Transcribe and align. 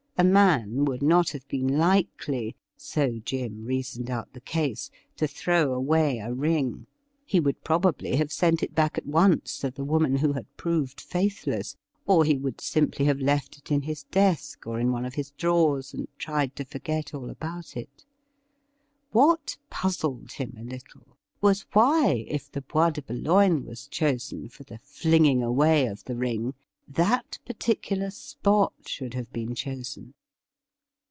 A 0.17 0.23
man 0.23 0.85
would 0.85 1.01
not 1.01 1.31
have 1.31 1.47
been 1.47 1.79
likely— 1.79 2.55
so 2.77 3.17
Jim 3.25 3.65
reasoned 3.65 4.11
out 4.11 4.33
the 4.33 4.39
case— 4.41 4.91
to 5.17 5.25
throw 5.27 5.73
away 5.73 6.19
a 6.19 6.31
ring. 6.31 6.85
He 7.25 7.39
would 7.39 7.63
probably 7.63 8.17
have 8.17 8.31
sent 8.31 8.61
it 8.61 8.75
back 8.75 8.99
at 8.99 9.07
once 9.07 9.57
to 9.61 9.71
the 9.71 9.83
woman 9.83 10.17
who 10.17 10.33
had 10.33 10.45
proved 10.57 11.01
faithless, 11.01 11.75
or 12.05 12.23
he 12.23 12.37
would 12.37 12.61
simply 12.61 13.05
have 13.05 13.19
left 13.19 13.57
it 13.57 13.71
in 13.71 13.81
his 13.81 14.03
desk 14.03 14.67
or 14.67 14.79
in 14.79 14.91
one 14.91 15.05
of 15.05 15.15
his 15.15 15.31
drawers, 15.31 15.91
and 15.91 16.07
tried 16.19 16.55
to 16.57 16.65
forget 16.65 17.15
all 17.15 17.31
about 17.31 17.75
it. 17.75 18.05
What 19.11 19.57
puzzled 19.71 20.33
him 20.33 20.53
a 20.55 20.63
little 20.63 21.17
was 21.41 21.65
why, 21.73 22.25
if 22.27 22.51
the 22.51 22.61
Bois 22.61 22.91
de 22.91 23.01
Boulogne 23.01 23.65
was 23.65 23.87
chosen 23.87 24.49
for 24.49 24.65
the 24.65 24.77
flinging 24.83 25.41
away 25.41 25.87
of 25.87 26.03
the 26.05 26.15
ring, 26.15 26.53
that 26.87 27.39
particular 27.45 28.09
spot 28.09 28.73
should 28.85 29.13
have 29.13 29.31
been 29.31 29.55
chosen. 29.55 30.13